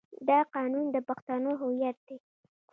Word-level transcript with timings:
دا 0.27 0.39
قانون 0.53 0.85
د 0.91 0.97
پښتنو 1.07 1.51
هویت 1.61 1.97
دی. 2.07 2.17